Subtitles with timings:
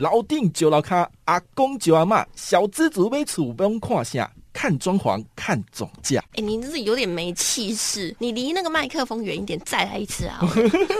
[0.00, 6.24] 老顶就老卡，阿公就阿妈，小资族买厝不用看啥，看装潢，看总价。
[6.36, 10.40] 哎，你这是有点没气势，你离那个麦克风远一点，再来一次啊！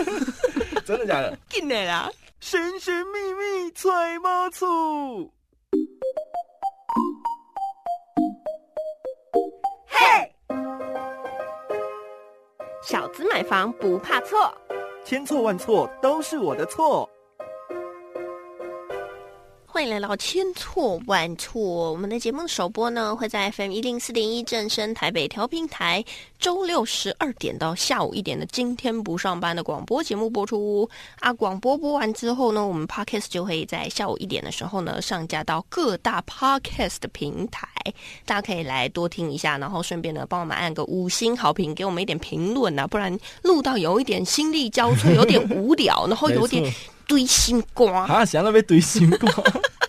[0.85, 1.35] 真的假的？
[1.49, 2.11] 进来啦！
[2.41, 5.33] 神神秘秘揣猫醋。
[9.87, 10.31] 嘿，
[12.83, 14.55] 小资买房不怕错，
[15.07, 17.09] 千错万错都是我的错。
[19.81, 21.59] 欢迎来到千错万错。
[21.91, 26.05] 我们的节目首播呢，会在 FM 一零四点一正声台北调频台，
[26.39, 30.87] 周六十二点到下午一点的今天不上班的广播节目播出。
[31.21, 37.67] 啊，广播播完之后呢，我们 Podcast 就会在下午一点的时候呢，上架到各大 Podcast 的平台，
[38.27, 46.71] 大家可以来多听一下，然后顺便呢，帮我们按个五星好评，给我们一点评论啊，不然录到有一点心力交瘁，有点无聊，然后有点。
[47.11, 48.25] 堆心瓜啊！
[48.25, 49.29] 想要被堆心瓜，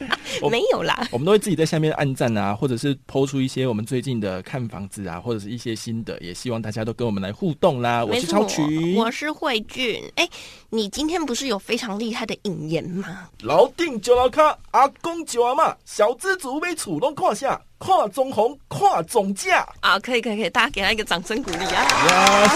[0.50, 1.08] 没有啦。
[1.12, 8.04] 我们都会自己在下面按赞啊，或者是抛出一些我们最近的看房子啊，或者是一些新的，也希望大家都跟我们来互动啦。
[8.04, 10.02] 我是超群，我是慧俊。
[10.16, 10.27] 哎，
[10.70, 13.29] 你今天不是有非常厉害的引言吗？
[13.41, 19.99] 老丁就老卡，阿公就阿妈，小资族被主动胯下，跨中红，跨总价啊！
[19.99, 22.48] 可以可以可以，大家给他一个掌声鼓励啊！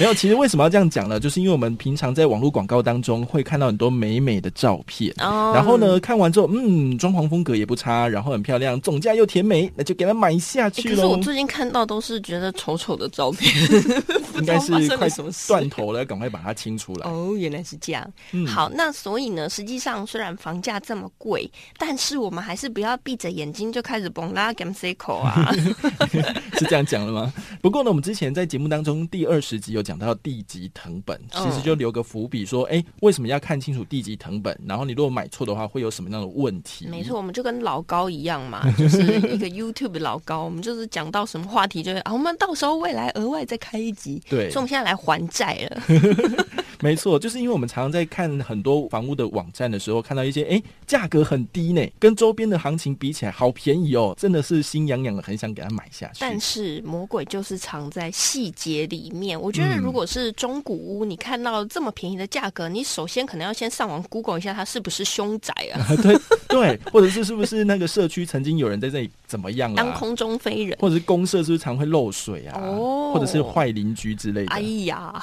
[0.00, 1.20] 没有，其实为什么要这样讲呢？
[1.20, 10.94] 就是因为我们平常在网络广告当中会看到很多美美的照片，哦然后呢，看完之后，嗯，装潢风格也不差，然后很漂亮，总价又甜美，那就给它买下去了。
[10.94, 13.52] 可是我最近看到都是觉得丑丑的照片，
[14.40, 15.06] 应该是快
[15.46, 17.06] 断头了，赶快把它清出来。
[17.06, 18.10] 哦，原来是这样。
[18.46, 25.52] 好，那所以呢，实际上虽然房价这么贵，但是我们还是不要闭着眼睛就开始崩拉 g a m c 口啊，
[26.58, 27.30] 是这样讲了吗？
[27.60, 29.84] 不过呢，我们之前在节目当中第二十集有。
[29.90, 34.56] 讲到地级藤本，其实就留个伏笔，说，哎，为什么要看清楚地级藤本？
[34.64, 36.86] 然后你如果买错的话，会有什么样的问题？
[36.86, 44.22] 没错，我们就跟老高一样嘛，就是一个 YouTube 老高，我们就是讲到什么话题，就会啊，我们到时候未来额外再开一集。
[44.30, 45.82] 对，所以我们现在来还债了。
[46.84, 56.18] 没错，就是因为我们常常在看很多房屋的网站的时候，看到一些哎价格很低呢，跟周边的行情比起来好便宜哦，真的是心痒痒的，很想给它买下去。
[56.20, 59.40] 但是魔鬼就是藏在细节里面。
[59.40, 65.86] 我觉得如果是中古屋，你看到这么便宜的价格，你首先可能要先上网 Google 一下，它是不是凶宅啊？
[66.02, 66.16] 对
[66.48, 69.76] 对，或者是是不是那个社区曾经有人在这里怎么样啊？
[69.76, 72.58] 当空中飞人，或者是公社是不是常会漏水啊？
[72.58, 74.52] 哦，或者是坏邻居之类的。
[74.52, 75.22] 哎呀，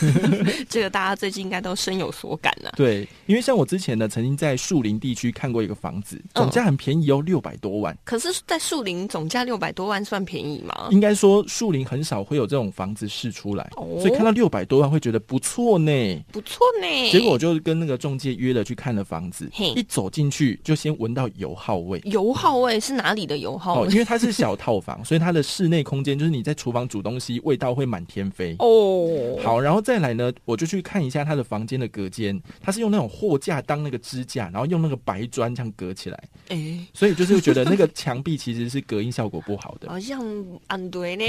[0.68, 0.94] 这个。
[0.94, 2.72] 大家最近应该都深有所感了。
[2.76, 7.98] 对，因为像我之前呢，曾经在树林地区看过一个房子，总价很便宜哦，六百多万。
[8.04, 10.88] 可是，在树林总价六百多万算便宜吗？
[10.92, 17.10] 应该说，树林很少会有这种房子试出来，哦所以看到六百多万会觉得不错呢，不错呢。
[17.10, 22.00] 结果我就跟那个中介约了去看了房子，一走进去就先闻到油耗味。
[22.04, 23.82] 油耗味是哪里的油耗？
[23.82, 28.54] 哦，因为它是小套房，所以它的室内空间就是你在厨房煮东西，味道会满天飞。
[28.58, 30.84] 哦，好，然后再来呢，我就去。
[30.84, 36.24] 看一下它的房间的隔间，它是用那种货架当那个支架，然后用那个白砖这样隔起来。
[36.48, 40.22] 哎，所以就是觉得那个墙壁其实是隔音效果不好的，好像
[40.66, 41.24] 安对呢，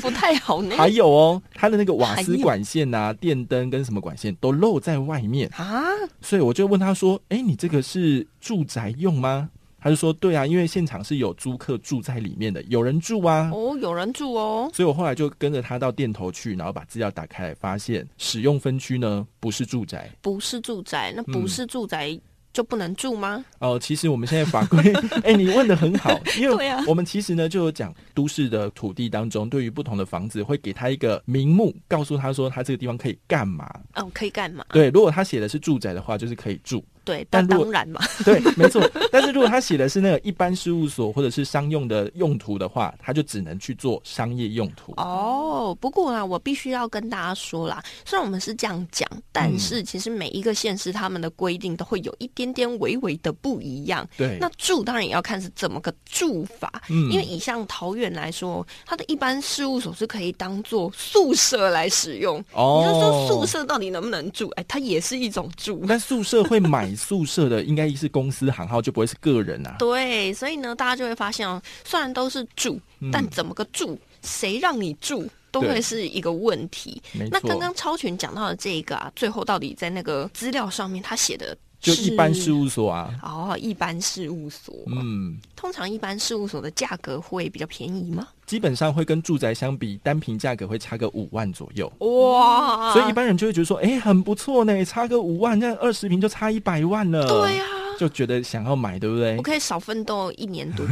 [0.00, 0.74] 不太好呢。
[0.78, 5.84] 还有哦，它的那个瓦斯管线啊、电灯跟什么管线都露在外面啊。
[6.22, 9.50] 所以我就问他说：“哎，你这个是住宅用吗？”
[9.80, 13.50] 他就说：“对啊，因为现场是有租客住在里面的，有人住啊。
[13.54, 14.68] 哦，有人住哦。
[14.74, 22.18] 所以我后来就跟着他到店头去，然后把资料打开来，发现使用分区呢不是住宅，不是住宅，那不是住宅
[22.52, 23.44] 就不能住吗？
[23.60, 33.72] 哦，其实我们现在法规， 哎，你问的很好，因为我们其实呢就有讲都市的土地当中，对于不同的房子会给他一个名目，告诉他说他这个地方可以干嘛？
[33.94, 34.64] 哦，可以干嘛？
[34.70, 38.86] 对，如果他写的是住宅的话，就是可以住。”对，但当然嘛， 对，没错。
[39.10, 44.92] 但是如果他写的是那个一般事务所或者是商用的用途的话，他就只能去做商业用途。
[44.98, 54.06] 哦，不过啊，我必须要跟大家说啦，虽然我们是这样讲，但是其实每一个县市他们的规定都会有一点点微微的不一样。
[54.18, 56.70] 对，那住当然也要看是怎么个住法。
[56.90, 62.38] 嗯，因为以像桃园来说，它的一般事务所是可以当做宿舍来使用。
[62.52, 64.50] 哦，你就说宿舍到底能不能住？
[64.56, 65.82] 哎，它也是一种住。
[65.88, 66.94] 但宿舍会买。
[66.98, 69.76] 宿舍的应该是公司行号，就不会是个人啊。
[69.78, 72.78] 对，所以呢，大家就会发现哦，虽然都是住，
[73.12, 77.00] 但怎么个住，谁让你住，都会是一个问题。
[77.30, 83.14] 那刚刚超群讲到的这一个啊，最后到底在那个资料上面他写的就一般事务所啊。
[83.22, 84.74] 哦，一般事务所。
[84.86, 88.28] 嗯，通常一般事务所的价格会比较便宜吗？
[88.46, 91.90] 基本上会跟住宅相比，单平价格会差个五万左右。
[91.98, 92.92] 哇！
[92.92, 97.26] 所以一般人就会觉得说，哎，很不错呢，差个五万，那二十平就差一百万了。
[97.26, 97.64] 对呀。
[97.98, 99.36] 就觉得想要买，对不对？
[99.36, 100.86] 我可以少奋斗一年多。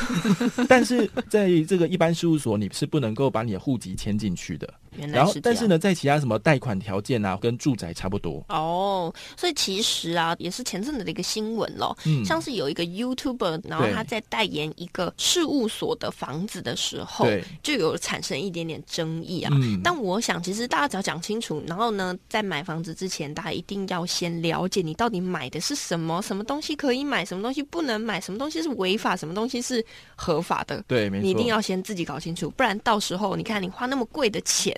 [0.68, 4.68] 但是在这个一般事务所，你是不能够把你的户籍迁进去的。
[4.96, 9.12] 然后，但是呢，在其他什么贷款条件啊，跟住宅差不多哦。
[9.36, 11.96] 所以其实啊，也是前阵子的一个新闻咯。
[12.04, 17.26] 嗯，像是有一个 YouTuber，然后他在代言一个事务所的房子的时候，
[17.62, 19.52] 就有产生一点点争议啊。
[19.82, 29.84] 但我想，其实大家只要讲清楚，然后呢，在买房子之前，大家一定要先了解你到底买的是什么，什么东西可以买，什么东西不能买，什么东西是违法，什么东西是
[30.14, 30.84] 合法的。
[30.86, 34.72] 对，没错，你一定要先自己搞清楚，不然到时候你看你花那么贵的钱。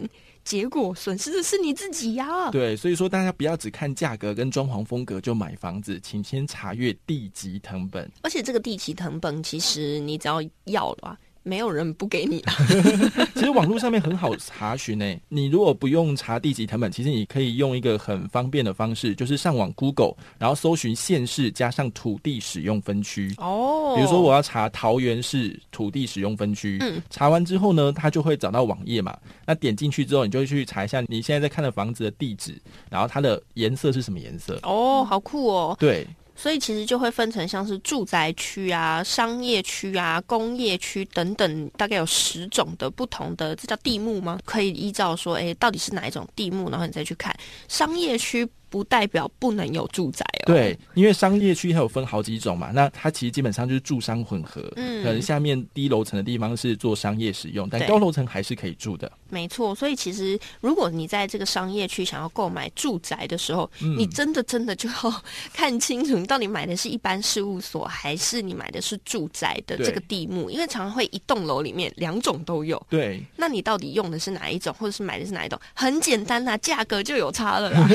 [0.45, 2.51] 结果损失的是你自己呀。
[2.51, 8.11] 对，所以说大家不要只看价格跟装潢风格就买房子，请先查阅地级成本。
[8.23, 11.19] 而且这个地级成本，其实你只要要的话。
[11.45, 12.51] 没有人不给你的。
[13.37, 23.33] 其实网络上面很好查询诶，你如果不用查地籍成本，其实你可以用一个很方便的方式，就是上网 Google，然后搜寻县市加上土地使用分区。
[23.39, 23.95] 哦。
[23.95, 29.17] 比如说我要查桃园市土地使用分区，嗯，查完之后呢，它就会找到网页嘛。
[29.47, 34.59] 那点进去之后，你就会去查一下你现在在看的房子的地址，然后它的颜色是什么颜色。
[34.63, 35.77] 哦，好酷哦。
[35.79, 36.07] 对。
[36.37, 44.39] 所以其实就会分成像是住宅区啊、商业区啊、工业区等等，大概有十种的不同的，这叫地目吗？
[44.45, 47.35] 可以依照说，哎，到底是哪一种地目，然后你再去看
[47.69, 48.49] 商业区。
[48.75, 50.47] 不代表不能有住宅哦。
[50.47, 59.09] 对，因为商业区它有分好几种嘛，那它其实基本上就是住商混合，嗯，可能下面低楼层的地方是做商业使用，但高楼层还是可以住的。
[59.31, 65.23] 没错，所以其实如果你在这个商业区想要购买住宅的时候，你真的真的就要
[65.53, 72.85] 看清楚，你到底买的是一般事务所，还是你买的是住宅的这个地目，因为常常会一栋楼里面两种都有。
[72.91, 75.57] 对，那你到底用的是哪一种，或者是买的是哪一种？
[75.75, 77.89] 很简单呐，价格就有差了啦。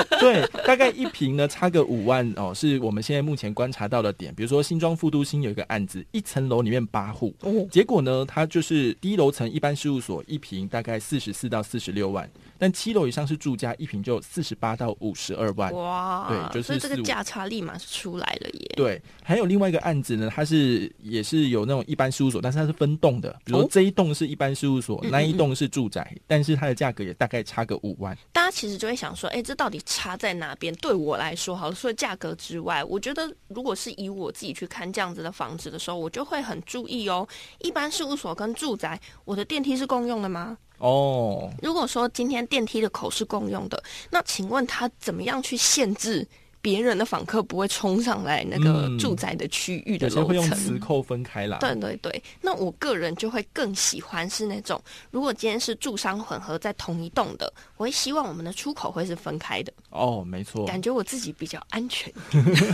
[0.20, 4.34] 对，大概一平呢差个五万哦，是我们现在目前观察到的点。
[4.34, 7.34] 比如说新庄富都新有一个案子，一层楼里面八户，
[7.70, 12.28] 结果呢，它就是低楼层一般事务所一平大概四十四到四十六万。
[12.58, 15.72] 但七楼以上是住家，一平就四十八到五十二万。
[15.72, 18.72] 哇，对，就是所以这个价差立马是出来了耶。
[18.76, 28.16] 对，还有另外一个案子呢，它是也是有那种一般事务所，但是它是分栋的，比如这一栋是一般事务所，那一栋是住宅，但是它的价格也大概差个五万。
[28.32, 30.74] 大家其实就会想说，哎，这到底差在哪边？
[30.76, 37.26] 对我来说，好，除了价格之外，我觉得如果是以我自己去看这样子的房子的时候，我就会很注意哦。
[37.58, 40.58] 一般事务所跟住宅，我的电梯是共用的吗？
[40.78, 46.26] 哦，如果说今天电梯的口是共用的，那请问他怎么样去限制？
[46.66, 51.58] 别人的访客不会冲上来那个住宅的区域的楼层，磁扣分开啦。
[51.60, 54.82] 对对对，那我个人就会更喜欢是那种，
[55.12, 59.72] 如果今天是住商混合在同一栋的，我会希望我们的出口会是分开的。
[59.90, 62.12] 哦，没错，感觉我自己比较安全。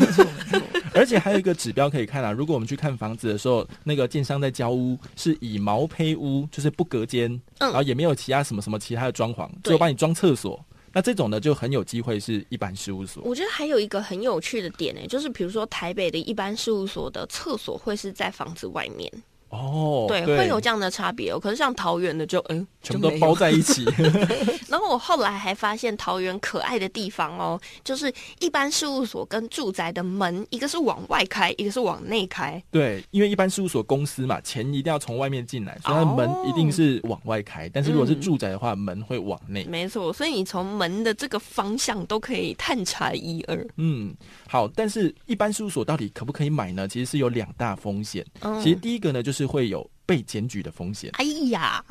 [0.94, 10.64] 而且还有一个指标可以看啊，如果我们去看房子的时候，那个建商在交屋是以毛坯屋，就是不隔间，然后也没有其他什么什么其他的装潢，只有帮你装厕所。
[10.92, 13.22] 那这种呢，就很有机会是一般事务所。
[13.24, 19.10] 我觉得还有一个很有趣的点呢，就是比如说台北的一般事务所的厕所会是在房子外面。
[19.52, 21.38] 哦，对，会有这样的差别哦。
[21.38, 23.84] 可是像桃园的就嗯，全部都包在一起。
[24.66, 28.10] 然后我后来还发现桃园可爱的地方哦，就是
[28.40, 32.62] 一般事务所跟住宅的门，一个是往外开，一个是往内开。
[32.70, 37.68] 对，因为一般事务所公司嘛，钱一定要从外面进来，所以门一定是往外开。
[37.68, 39.66] 但是如果是住宅的话，门会往内。
[39.66, 43.66] 没错，所以你从门的这个方向都可以探查一二。
[43.76, 44.14] 嗯，
[44.48, 46.88] 好，但是一般事务所到底可不可以买呢？
[46.88, 48.24] 其实是有两大风险。
[48.62, 49.41] 其实第一个呢，就是。
[49.42, 51.10] 是会有被检举的风险。
[51.14, 51.84] 哎呀，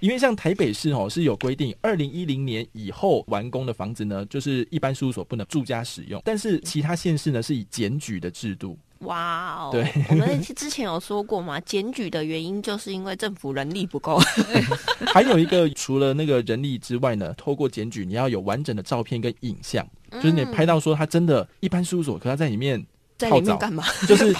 [0.00, 6.22] 因为像台北市哦是有规定，二零一零年以后完工的房子呢，就是一般事务所不能住家使用。
[6.24, 8.78] 但是其他县市呢是以检举的制度。
[9.00, 14.20] 哇哦，对，我们之前有说过嘛， 检举的原因就是因为政府人力不够。
[15.12, 22.86] 还有一个除了那个人力之外呢，透过检举你要有完整的照片跟影像，就是你拍到说他真的一般事务所，可他在里面
[23.18, 23.82] 在里面干嘛？
[24.06, 24.32] 就是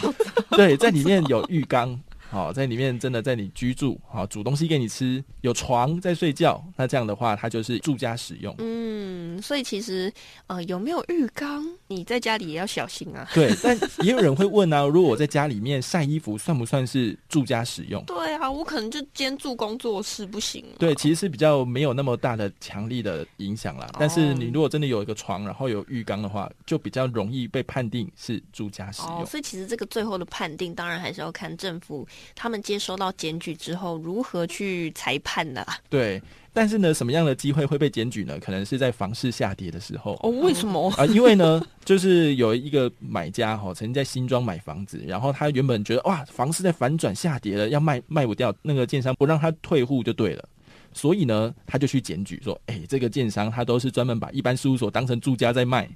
[0.51, 2.01] 对，在里面有浴缸。
[2.33, 8.55] 好，在里面真的在你居住，好煮东西给你吃，有床在睡觉，那这样的话，它就是住家使用。
[8.57, 10.11] 嗯，所以其实
[10.47, 13.29] 呃，有没有浴缸，你在家里也要小心啊。
[13.35, 18.03] 对，但也有人会问啊， 如果我在家里面晒衣服，算不算是住家使用？
[18.07, 20.65] 对啊，我可能就兼住工作室，不行。
[20.79, 23.91] 对，其实是比较没有那么大的强力的影响啦。
[23.99, 29.27] 但是你如果真的有一个床，然后有浴缸的话，就比较容易被判定是住家使用。
[29.27, 35.65] 所以其实这个最后的判定，当然还是要看政府他们接收到检举之后如何去裁判呢。
[35.89, 36.21] 对。
[36.55, 38.39] 但是呢，什么样的机会会被检举呢？
[38.39, 40.21] 可能是在房市下跌的时候。
[40.23, 41.07] 哦，为什么啊？
[41.07, 50.47] 因为呢， 就是有一个买家哈，曾经在新庄买房子，然后他原本觉得哇，房市在反转下跌了，要卖卖不掉，那个建商不让他退户就对了，
[50.93, 55.89] 所以呢，他就去检举说，哎，这个建商他都是专门把一般事务所当成住家在卖，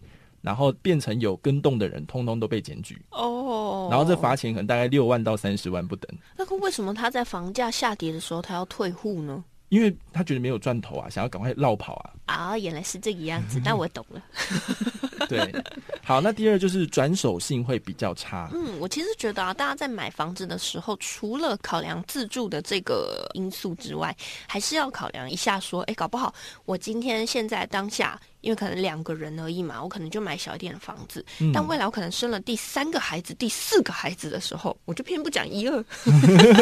[0.47, 2.97] 然后变成有跟动的人，通通都被检举。
[3.11, 6.09] 哦，然后这罚钱可能大概六万到三十万不等。
[6.37, 9.43] 那个为什么他在房价下跌的时候他要退户呢？
[9.71, 12.13] 因为他觉得没有赚头啊，想要赶快绕跑啊！
[12.27, 14.23] 啊，原来是这个样子， 那我懂了。
[15.29, 15.53] 对，
[16.05, 18.49] 好，那第二就是转手性会比较差。
[18.55, 26.33] 嗯，我其实觉得啊，大家在买房子的时候，除了考量自住的这个因素之外，还是要考量一下说，哎，搞不好
[26.65, 28.21] 我今天现在当下。
[28.47, 31.25] 因为可能两个人而已嘛，我可能就买小一点的房子。
[31.53, 35.85] 但未来我可能生了第三个孩子、第四个孩子的时候，我就偏不讲一二，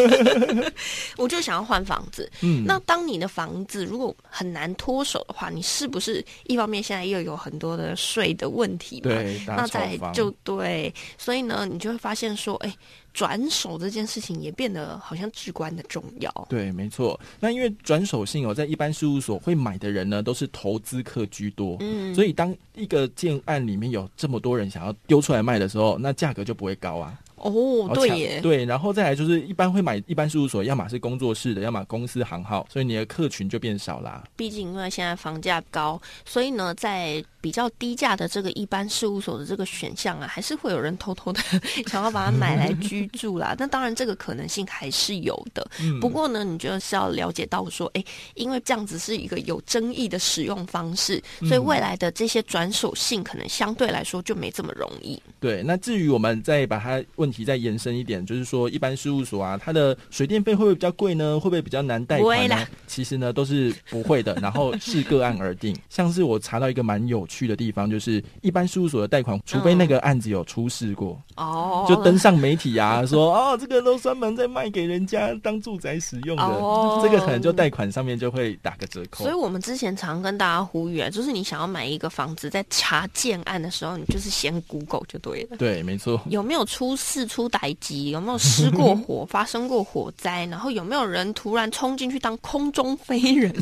[1.18, 2.30] 我就想要换房子。
[2.64, 9.10] 那当你的房子如果很难脱手的话，你是不是一方面现在又有很多的税的问题嘛？
[9.10, 12.74] 对，那再就对，所以呢，你就会发现说，哎。
[13.14, 16.46] 转手这件事情也变得好像至关的重要。
[16.50, 17.18] 对，没错。
[17.40, 21.76] 那因为转手性哦，在一般事务所会买的人呢，都是投资客居多。
[21.80, 27.16] 嗯，所以当一个建案里面有这么多人想要丢出来卖的时候，那价格就不会高啊。
[27.36, 34.24] 哦，对耶，对，然后再来就是一般会买一般事务所，要么是工作室的，要么公司行号，所以你的客群就变少啦。
[34.36, 41.40] 毕竟因为现在房价高，所以呢，在比较低价的这个一般事务所的这个选项啊，还是会有人偷偷的
[41.86, 43.54] 想要把它买来居住啦。
[43.58, 45.68] 那当然，这个可能性还是有的。
[46.00, 48.02] 不过呢，你就是要了解到说，哎，
[48.34, 55.20] 因为这样子是一个有争议的使用方式，所以未来的这些转手性可能相对来说就没这么容易。
[55.38, 61.40] 对，那至于我们再把它问题再延伸一点，就是说一般事务所啊，它的水电费会不会比较贵呢？
[61.40, 62.66] 会不会比较难贷款呢？
[62.86, 64.34] 其实呢，都是不会的。
[64.42, 65.74] 然后视个案而定。
[65.88, 79.24] 像是我查到一个蛮有趣的地方，就是一般事务所的贷款，除非那个案子有出事过哦，就登上媒体啊，说哦，这个都专门在卖给人家当住宅使用的，这个可能就贷款上面就会打个折扣。
[79.24, 85.56] 所以我们之前常跟大家呼吁啊，就是你想要买一个房子，在查建案的时候，你就是先 Google 就对了。
[85.56, 86.20] 对，没错。
[86.28, 88.08] 有没有出事、出歹疾？
[88.08, 90.46] 有没有失过 火、发生过火灾？
[90.46, 93.54] 然后有没有人突然冲进去当空中飞人？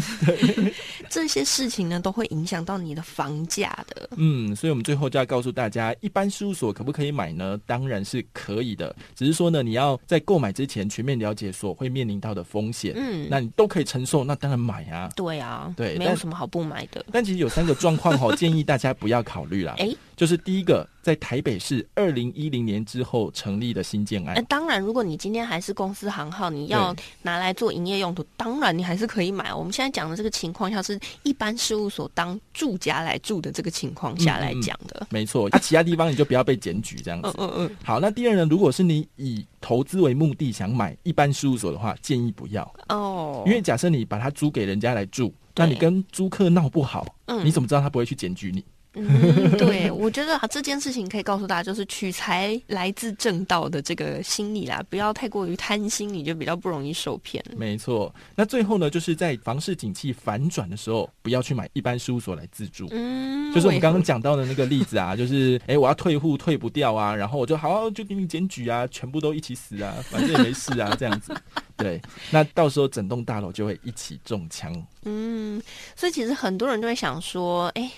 [1.11, 4.09] 这些事情呢，都会影响到你的房价的。
[4.17, 7.59] 嗯，所以我们最后就要告诉大家，一般事务所可不可以买呢？
[7.67, 12.93] 当然是可以的，只是说呢，你要在购买之前全面了解所会面临到的风险。
[12.95, 15.11] 嗯，那你都可以承受，那当然买啊。
[15.17, 17.05] 对啊，对，没有什么好不买的。
[17.11, 19.75] 但其实有三个状况哈， 建议大家不要考虑啦。
[19.79, 19.91] 哎。
[20.17, 24.37] 就是第一个，在台北市二零一零年之后成立的新建案。
[24.37, 29.53] 哎，当然，如果你今天还是公司行号，你要拿来做营业用途，当然你还是可以买。
[29.53, 35.07] 我们现在讲的这个情况下，是一般事务所当住家来住的这个情况下来讲的。
[35.11, 37.29] 没错，那其他地方你就不要被检举这样子。
[37.39, 37.77] 嗯嗯嗯。
[37.83, 43.43] 好，那第二呢，如果是你以投资为目的想买一般事务所的话，建议不要哦。
[43.47, 47.07] 因为假设你把它租给人家来住，那你跟租客闹不好，
[47.43, 48.65] 你怎么知道他不会去检举你？
[48.95, 57.43] 嗯，对， 我觉得啊，这件事情可以告诉大家，就是取财来自正道的这个心理啦，不要太过于贪心，你就比较不容易受骗。
[57.57, 62.89] 没错，那最后呢，就是在房市景气反转的时候，不要去买一般事务所来自住。
[62.91, 71.35] 嗯，就是我们刚刚讲到的那个例子啊，就是哎，我要退户退不掉啊，然后我就好就给你检举啊，全部都一起死啊，反正也没事啊，这样子。
[71.77, 74.73] 对，那到时候整栋大楼就会一起中枪。
[75.05, 75.61] 嗯，
[75.97, 77.91] 所以其实很多人都会想说，哎，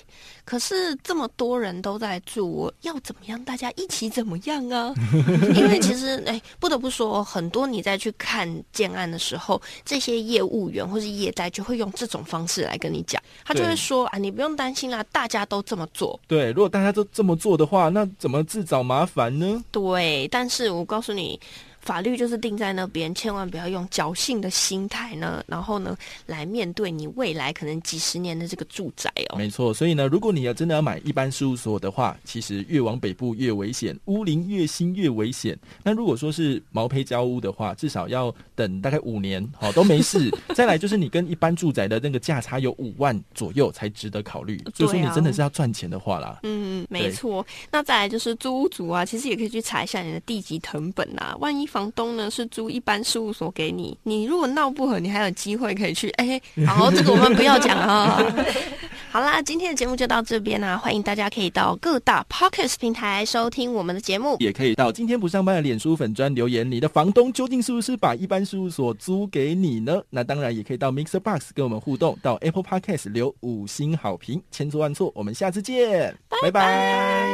[0.45, 3.43] 可是这么多人都在住，我要怎么样？
[3.45, 4.95] 大家一起怎么样啊？
[5.55, 16.19] 因为其实，哎，不得不说，很多你在去看建案的时候，这些业务员或是业代就会用这种方式来跟你讲，他就会说啊，你不用担心啦，大家都这么做。
[16.27, 19.63] 对，如果大家都这么做的话，那怎么自找麻烦呢？
[19.71, 21.39] 对，但是我告诉你。
[21.85, 29.37] 法律就是定在那边，千万不要用侥幸的心态呢，然后呢来面对你未来可能几十年的这个住宅哦。
[29.37, 35.59] 没错，所以呢，如果你要真的要买一般事务所的话，其实越往北部越危险，屋龄越新越危险。
[35.83, 40.31] 那如果说是毛坯交屋的话，至少要等大概五年，好都没事。
[40.57, 44.57] 再来就是你跟一般住宅的那个价差有五万左右才值得考虑。
[44.75, 46.41] 就说你真的是要赚钱的话啦。
[46.45, 47.47] 嗯，没错。
[47.71, 51.37] 那再来就是租屋族啊，其实也可以去查一下你的地级成本啊。
[51.41, 56.09] 万一房东呢是租一般事务所给你，你如果闹不和，你还有机会可以去。
[56.11, 58.23] 哎，好，这个我们不要讲啊。
[59.11, 60.77] 好啦，今天的节目就到这边啦。
[60.77, 66.69] 欢迎大家可以到各大 Podcast 平台收听我们的节目，也可以到今天不上班的脸书粉专留言。
[66.71, 70.01] 你的房东究竟是不是把一般事务所租给你呢？
[70.11, 75.11] 那当然也可以到 Mixer Box 跟我们互动，到 Apple Podcast 留五星好评，千错万错。
[75.13, 77.34] 我们下次见，拜拜。